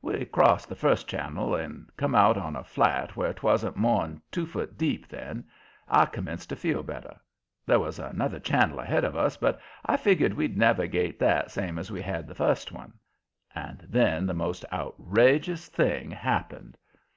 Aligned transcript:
We 0.00 0.24
crossed 0.26 0.68
the 0.68 0.76
first 0.76 1.08
channel 1.08 1.56
and 1.56 1.90
come 1.96 2.14
out 2.14 2.36
on 2.36 2.54
a 2.54 2.62
flat 2.62 3.16
where 3.16 3.34
'twasn't 3.34 3.74
more'n 3.76 4.22
two 4.30 4.46
foot 4.46 4.78
deep 4.78 5.08
then. 5.08 5.48
I 5.88 6.04
commenced 6.06 6.50
to 6.50 6.54
feel 6.54 6.84
better. 6.84 7.16
There 7.66 7.80
was 7.80 7.98
another 7.98 8.38
channel 8.38 8.78
ahead 8.78 9.02
of 9.02 9.16
us, 9.16 9.36
but 9.36 9.60
I 9.84 9.96
figured 9.96 10.32
we'd 10.34 10.56
navigate 10.56 11.18
that 11.18 11.50
same 11.50 11.76
as 11.80 11.90
we 11.90 12.02
had 12.02 12.28
the 12.28 12.36
first 12.36 12.70
one. 12.70 12.92
And 13.52 13.80
then 13.88 14.26
the 14.26 14.32
most 14.32 14.64
outrageous 14.70 15.66
thing 15.66 16.12
happened. 16.12 16.78